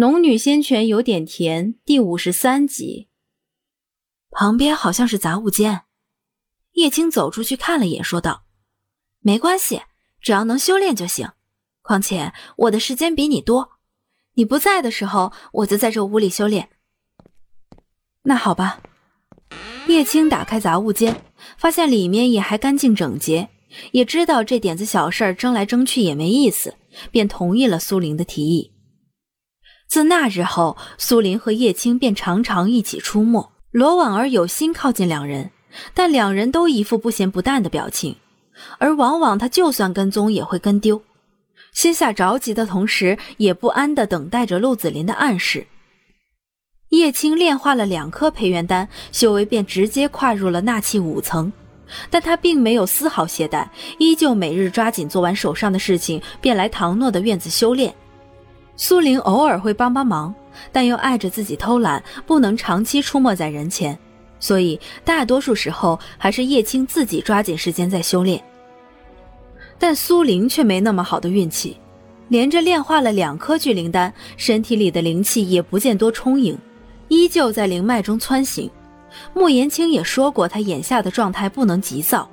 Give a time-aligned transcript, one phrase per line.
[0.00, 3.10] 农女仙泉有点甜，第五十三集。
[4.30, 5.82] 旁边好像是杂物间，
[6.72, 8.44] 叶青走出去看了眼，说道
[9.20, 9.82] ：“没关系，
[10.22, 11.28] 只要能修炼就行。
[11.82, 13.72] 况且我的时间比你多，
[14.36, 16.70] 你不在的时候，我就在这屋里修炼。”
[18.24, 18.80] 那好吧。
[19.86, 21.22] 叶青打开杂物间，
[21.58, 23.50] 发现里面也还干净整洁，
[23.92, 26.74] 也知道这点子小事争来争去也没意思，
[27.10, 28.72] 便同意了苏玲的提议。
[29.90, 33.50] 自那日后，苏林和叶青便常常一起出没。
[33.72, 35.50] 罗婉儿有心靠近两人，
[35.94, 38.14] 但两人都一副不咸不淡的表情，
[38.78, 41.02] 而往往他就算跟踪也会跟丢。
[41.72, 45.66] 心下着急的同时，也不安地等待着陆子霖的暗示。
[46.90, 51.52] 叶青炼化了两颗培元丹，修为便直接跨入了纳气五层，
[52.08, 53.66] 但他并没有丝毫懈怠，
[53.98, 57.92] 依旧每日抓紧做完手上的事情，便来唐诺的院子修炼。
[58.82, 60.34] 苏玲偶尔会帮帮忙，
[60.72, 63.96] 但又碍着自己偷懒，不能长期出没在人前，
[64.38, 68.42] 所以大多数时候还是叶青自己抓紧时间在修炼。
[69.78, 71.76] 但苏玲却没那么好的运气，
[72.28, 76.56] 连着炼化了两颗聚灵丹，身体里的灵气也不见多充盈，
[77.08, 78.70] 依旧在灵脉中窜行。
[79.34, 82.26] 莫言青也说过，他眼下的状态不能急躁，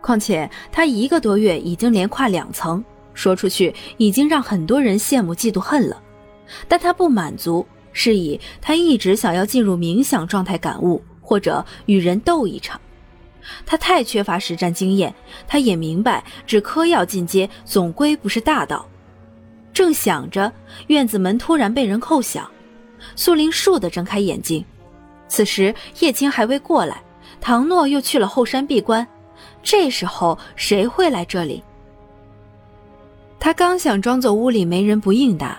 [0.00, 2.84] 况且他一个多月已经连跨两层。
[3.16, 6.00] 说出去已经让很多人羡慕、嫉妒、恨了，
[6.68, 12.78] 但他不满足，是以他一直想要进入冥想状态感悟，或者与人斗一场。
[13.64, 15.14] 他太缺乏实战经验，
[15.48, 18.86] 他也明白只嗑药进阶总归不是大道。
[19.72, 20.52] 正想着，
[20.88, 22.50] 院子门突然被人叩响，
[23.14, 24.62] 苏林倏地睁开眼睛。
[25.28, 27.02] 此时叶青还未过来，
[27.40, 29.06] 唐诺又去了后山闭关，
[29.62, 31.62] 这时候谁会来这里？
[33.38, 35.58] 他刚想装作屋里没人不应答，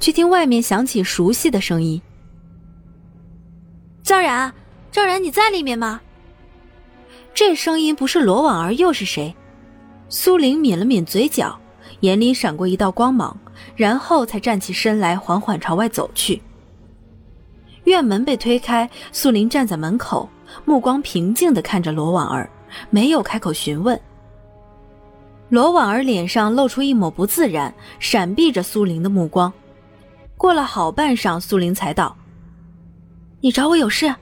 [0.00, 2.00] 却听外面响起熟悉的声音
[4.02, 4.52] ：“赵然，
[4.90, 6.00] 赵然，你在里面吗？”
[7.32, 9.32] 这声音不是罗婉儿又是谁？
[10.08, 11.56] 苏玲抿了抿嘴角，
[12.00, 13.36] 眼里闪过一道光芒，
[13.76, 16.42] 然后才站起身来，缓缓朝外走去。
[17.84, 20.28] 院门被推开，苏玲站在门口，
[20.64, 22.50] 目光平静地看着罗婉儿，
[22.90, 23.98] 没有开口询问。
[25.48, 29.52] 罗婉儿脸上露出一抹不自然，闪避着苏玲的目光。
[30.36, 32.16] 过了好半晌，苏玲才道
[33.40, 34.14] ：“你找我有事？”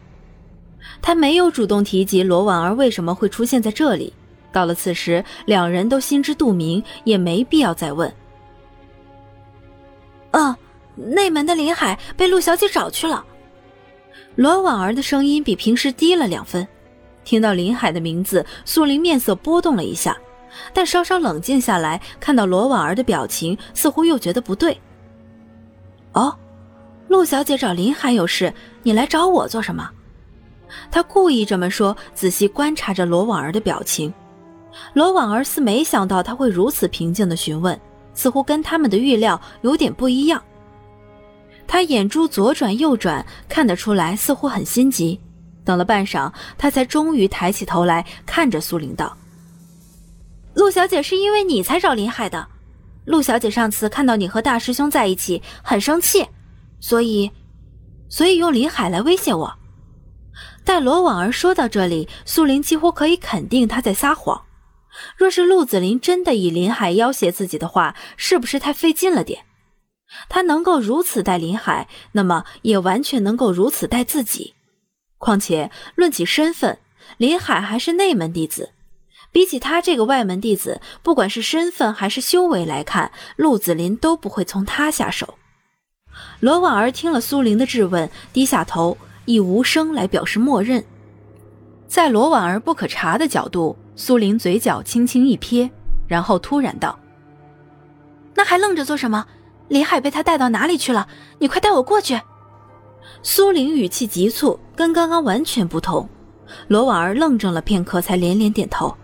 [1.03, 4.13] 他没有主动提及罗婉儿为什么会出现在这里。
[4.53, 8.11] 到了此时，两人都心知肚明，也没必要再问。
[10.31, 10.57] 嗯，
[10.95, 13.25] 内门的林海被陆小姐找去了。
[14.37, 16.67] 罗婉儿的声音比平时低了两分。
[17.25, 20.17] 听到林海的名字，苏玲面色波动了一下。
[20.73, 24.79] 但稍稍冷静下来，看到罗婉儿的表情，似乎又觉得不对。
[26.13, 26.35] 哦，
[27.09, 28.53] 陆小姐找林海有事，
[28.83, 29.91] 你来找我做什么？
[30.91, 34.13] 他故意这么说，仔细观察着罗婉儿的表情。
[34.93, 37.79] 罗婉儿似没想到他会如此平静的询问，
[38.15, 40.43] 似乎跟他们的预料有点不一样。
[41.67, 45.21] 他眼珠左转右转，看得出来似乎很心急。
[45.65, 49.17] 等了半晌，他才终于抬起头来看着苏玲道。
[50.57, 52.49] 陆小姐是因为你才找林海的，
[53.05, 56.27] 陆小姐上次看到你和大师兄在一起很生气，
[56.81, 57.31] 所以，
[58.09, 59.55] 所以用林海来威胁我。
[60.65, 64.47] 待罗婉儿说到这里，苏林几乎可以肯定她在撒谎。
[65.19, 69.45] 若是陆子霖真的以林海要挟自己的话，是不是太费劲了点？
[70.31, 74.55] 他能够如此待林海，那么也完全能够如此待自己。
[75.19, 76.79] 况且论起身份，
[77.19, 78.71] 林海还是内门弟子。
[79.37, 85.35] 比起他这个外门弟子，不管是身份还是修为来看，陆子霖都不会从他下手。
[86.41, 90.83] 罗婉儿听了苏玲的质问，低下头，以无声来表示默认。
[91.87, 95.71] 在罗婉儿不可察的角度，苏玲嘴角轻轻一撇，
[96.09, 96.99] 然后突然道
[98.35, 99.27] ：“那还愣着做什么？
[99.69, 101.07] 林海被他带到哪里去了？
[101.41, 102.19] 你快带我过去！”
[103.23, 106.09] 苏玲语气急促，跟刚刚完全不同。
[106.69, 108.97] 罗婉儿愣怔了片刻，才连连点头。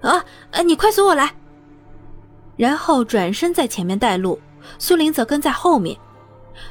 [0.00, 0.24] 啊，
[0.62, 1.34] 你快随我来。
[2.56, 4.38] 然后转身在前面带路，
[4.78, 5.96] 苏玲则跟在后面。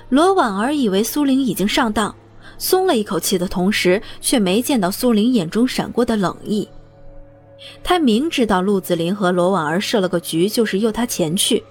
[0.09, 2.13] 罗婉儿以为苏玲已经上当，
[2.57, 6.67] 松了一口气的同时，却没见到苏玲眼中闪过的冷意。
[7.83, 11.63] 他明知道陆子霖和罗婉儿设了个局，就是诱他前去，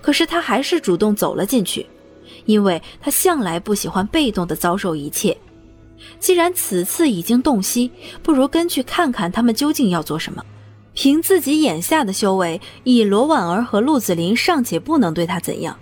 [0.00, 1.86] 可是他还是主动走了进去，
[2.44, 5.36] 因为他向来不喜欢被动的遭受一切。
[6.18, 7.90] 既然此次已经洞悉，
[8.22, 10.44] 不如跟去看看他们究竟要做什么。
[11.02, 15.78] 凭自己眼下的修为，以罗婉儿和陆子霖尚且不能对他怎样，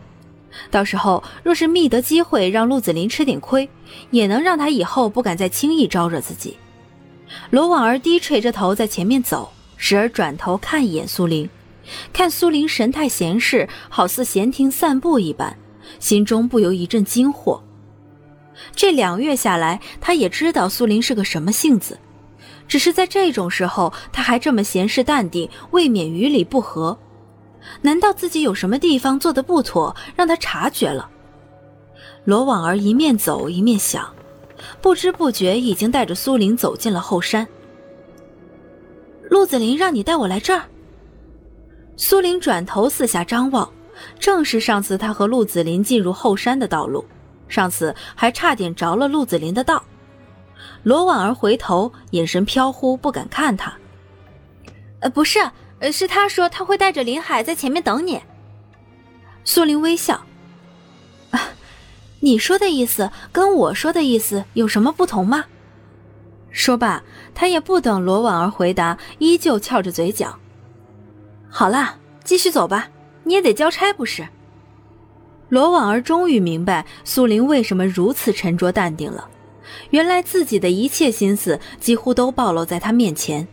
[0.71, 3.69] 到时候若是觅得机会让陆子霖吃点亏，
[4.13, 6.57] 也能让他以后不敢再轻易招惹自己。
[7.51, 11.51] 罗婉儿低垂着头在前面走，时而转头看一眼苏林，
[12.13, 15.59] 看苏林神态闲适，好似闲庭散步一般，
[15.99, 17.61] 心中不由一阵惊惑。
[18.73, 21.99] 这两月下来，他也知道苏林是个什么性子，
[22.69, 26.97] 只是在这种时候，他还这么闲适淡定，未免于理不合。
[27.81, 31.11] 难道自己有什么地方做的不妥，让他察觉了？
[32.25, 34.09] 罗婉儿一面走一面想，
[34.81, 37.47] 不知不觉已经带着苏玲走进了后山。
[39.31, 40.63] 陆子霖让你带我来这儿。
[41.97, 43.69] 苏玲转头四下张望，
[44.19, 47.05] 正是上次他和陆子霖进入后山的道路，
[47.49, 49.83] 上次还差点着了陆子霖的道。
[50.83, 53.73] 罗婉儿回头，眼神飘忽，不敢看他。
[55.01, 55.39] 呃，不是。
[55.81, 58.21] 呃，是他说他会带着林海在前面等你。
[59.45, 60.25] 苏林微笑，
[61.31, 61.41] 啊，
[62.19, 65.45] 你说的意思跟我说的意思有什么不同吗？
[66.51, 70.37] 说罢，他也不等罗婉儿回答，依旧翘着嘴角。
[71.49, 72.89] 好啦，继续走吧，
[73.23, 74.27] 你也得交差不是？
[75.49, 79.31] 罗婉儿终于明白苏林为什么如此沉着淡定了，
[79.91, 83.47] 原来自己的一切心思几乎都暴露在他面前。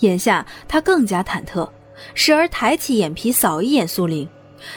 [0.00, 1.68] 眼下他更加忐忑，
[2.14, 4.28] 时而抬起眼皮扫一眼苏林，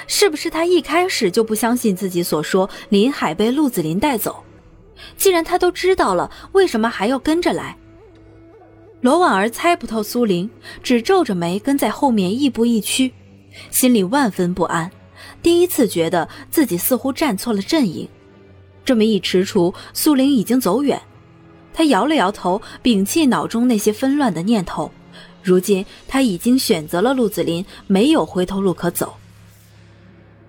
[0.07, 4.43] 是不是他一开始就不相信自己所说林海被陆子霖带走？
[5.17, 7.77] 既然他都知道了，为什么还要跟着来？
[9.01, 10.49] 罗婉儿猜不透苏林，
[10.83, 13.13] 只皱着眉跟在后面亦步亦趋，
[13.71, 14.91] 心里万分不安。
[15.41, 18.07] 第一次觉得自己似乎站错了阵营。
[18.89, 20.99] 这么一踟蹰，苏林已经走远，
[21.75, 24.91] 他摇了摇头，摒弃脑中那些纷乱的念头。
[25.43, 29.13] 如今他已经选择了陆子霖，没有回头路可走。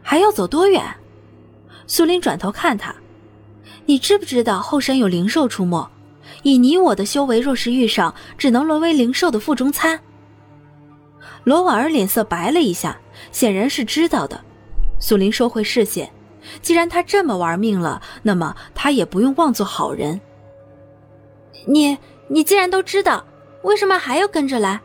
[0.01, 0.83] 还要走多远？
[1.87, 2.97] 苏林转头看他，
[3.85, 5.87] 你知不知道后山有灵兽出没？
[6.43, 10.01] 以你我的修为，若是遇上，只能沦为灵兽的腹中餐。
[11.45, 12.99] 罗婉儿脸色白了一下，
[13.33, 14.43] 显然是知道的。
[14.99, 16.11] 苏林收回视线，
[16.63, 20.21] 既然他这么玩命了，那么他也不用妄做好人。
[21.67, 21.97] 你
[22.29, 23.25] 你既然都知道。
[23.63, 24.81] 为什么还要跟着来？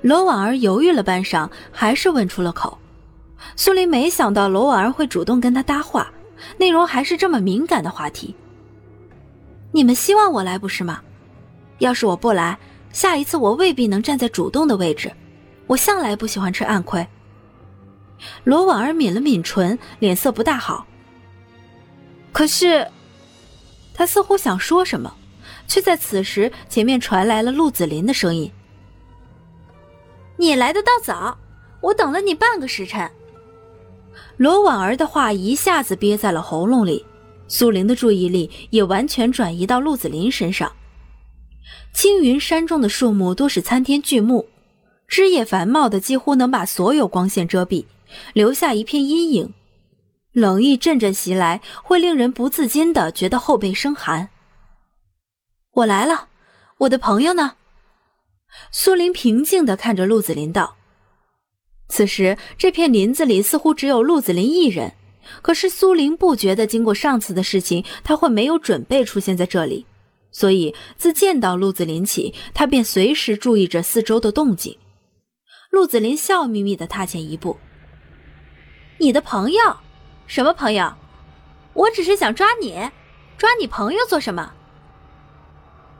[0.00, 2.76] 罗婉儿犹豫了半晌，还是问出了口。
[3.54, 6.10] 苏林没想到罗婉儿会主动跟他搭话，
[6.56, 8.34] 内容还是这么敏感的话题。
[9.70, 11.00] 你们希望我来不是吗？
[11.78, 12.58] 要是我不来，
[12.92, 15.08] 下一次我未必能站在主动的位置。
[15.68, 17.06] 我向来不喜欢吃暗亏。
[18.44, 20.86] 罗婉儿抿了抿唇，脸色不大好。
[22.32, 22.86] 可是，
[23.92, 25.14] 他似乎想说什么。
[25.68, 28.50] 却在此时，前面传来了陆子霖的声音
[30.36, 31.38] ：“你来的倒早，
[31.80, 33.10] 我等了你半个时辰。”
[34.36, 37.06] 罗婉儿的话一下子憋在了喉咙里，
[37.48, 40.70] 苏玲的注意力也完全转移到陆子霖身上。
[41.94, 44.48] 青云山中的树木多是参天巨木，
[45.06, 47.84] 枝叶繁茂的几乎能把所有光线遮蔽，
[48.32, 49.52] 留下一片阴影。
[50.32, 54.30] 冷意阵阵袭来，会令人不自禁的觉得后背生寒。
[55.72, 56.28] 我来了，
[56.78, 57.56] 我的朋友呢？
[58.70, 60.76] 苏林平静的看着陆子霖道
[61.88, 64.92] ：“此时这片林子里似乎只有陆子霖一人，
[65.40, 69.86] 可是苏林不觉得经过上次的事情，他会没有准备出现在这里，
[70.30, 74.76] 所以自见到陆子霖起，他便随时注意着四周的动静。”
[75.70, 77.58] 陆子霖笑眯眯的踏前一步
[79.02, 79.58] ：“你的朋友？
[80.28, 80.94] 什么朋友？
[81.72, 82.88] 我只是想抓你，
[83.36, 84.52] 抓你朋友做什么？”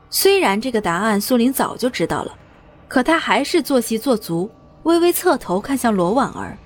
[0.08, 2.38] 虽然这个答案苏林早就知道了，
[2.86, 4.48] 可他还是做戏做足，
[4.84, 6.56] 微微侧头看向罗婉儿。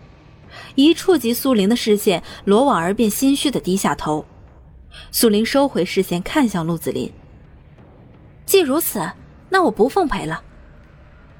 [0.75, 4.23] 一触及苏林的视线，罗婉儿便心虚的低下头。
[5.11, 7.11] 苏林收回视线，看向陆子霖。
[8.45, 9.11] 既如此，
[9.49, 10.43] 那我不奉陪了。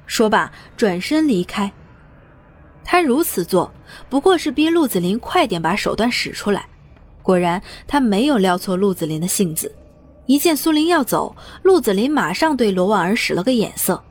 [0.07, 1.71] 说罢，转身离开。
[2.89, 3.69] 他如此做，
[4.09, 6.65] 不过是逼陆子霖快点把手段使出来。
[7.21, 9.75] 果然，他没有料错陆子霖的性子。
[10.25, 14.01] 一见苏林要走，陆子霖马上对罗婉儿使了个眼色。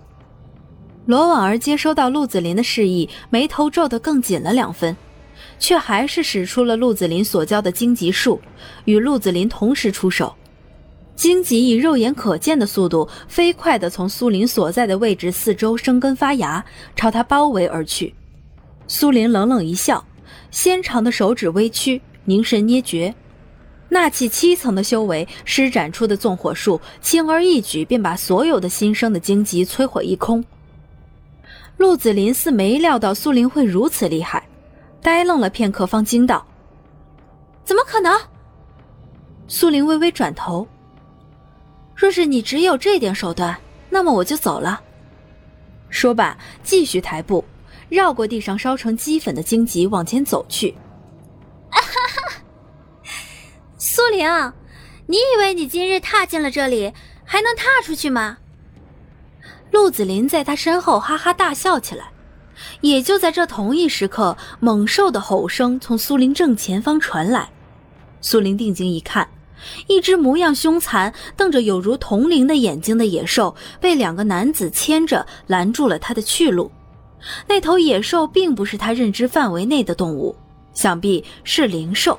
[1.06, 4.94] 罗婉儿接收到陆子霖的示意，眉头皱得更紧了两分，
[5.58, 8.42] 却还是使出了陆子霖所教的荆棘术，
[8.84, 10.34] 与陆子霖同时出手。
[11.14, 16.62] 荆棘以肉眼可见的速度，飞快地从苏林所在的位置四周生根发芽，
[16.94, 18.14] 朝他包围而去。
[18.88, 20.04] 苏林冷冷一笑，
[20.50, 23.14] 纤长的手指微屈，凝神捏诀。
[23.88, 30.44] 纳气七层的修为施展出的纵火术，轻而易举便把所有的新生的荆棘摧毁一空。
[31.76, 34.48] 陆子霖似没料到苏林会如此厉害，
[35.02, 36.44] 呆愣了片刻，方惊道
[37.64, 38.18] ：“怎么可能？
[39.46, 40.66] 苏玲微微转头。
[41.94, 43.56] 若是你只有这点手段，
[43.90, 44.80] 那么我就走了。
[45.90, 47.44] 说罢，继续抬步，
[47.88, 50.74] 绕过地上烧成齑粉的荆棘，往前走去。
[51.70, 52.42] 哈哈，
[53.78, 54.52] 苏玲，
[55.06, 56.92] 你以为你今日踏进了这里，
[57.24, 58.38] 还能踏出去吗？
[59.70, 62.10] 陆子霖在他身后哈哈大笑起来。
[62.80, 67.50] 也就在这同一时刻，猛兽的吼声从苏林正前方传来。
[68.22, 69.28] 苏林定睛一看，
[69.86, 76.72] 一只模样凶残、瞪着有如铜铃的眼睛的野兽被两个男子牵着拦住了他的去路。
[77.46, 80.36] 那头野兽并不是他认知范围内的动物，
[80.72, 82.18] 想必是灵兽。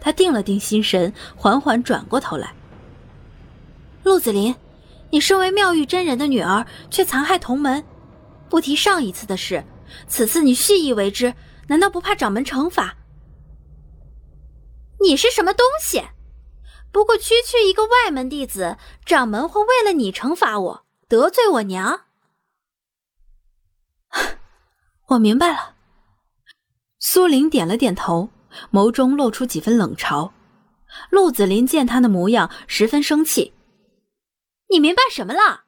[0.00, 2.52] 他定了定心神，缓缓转过头来
[4.04, 4.54] ：“陆子霖，
[5.10, 7.82] 你身为妙玉真人的女儿，却残害同门。”
[8.50, 9.64] 不提上一次的事，
[10.06, 11.34] 此次你蓄意为之，
[11.66, 12.96] 难道不怕掌门惩罚？
[15.00, 16.02] 你是什么东西？
[16.92, 22.02] 不过区区一个外门弟子，掌门会为了你惩罚我，得罪我娘？
[25.14, 25.74] 我明白了。
[26.98, 28.30] 苏玲点了点头，
[28.72, 30.30] 眸中露出几分冷嘲。
[31.10, 33.52] 陆子霖见他的模样，十分生气。
[34.70, 35.63] 你明白什么了？